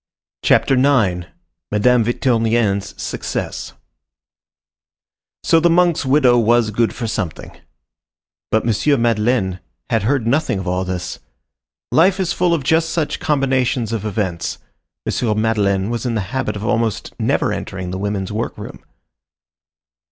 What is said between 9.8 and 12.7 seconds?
had heard nothing of all this. Life is full of